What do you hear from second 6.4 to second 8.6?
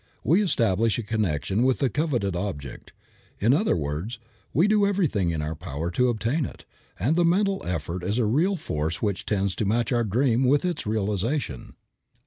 it; and the mental effort is a real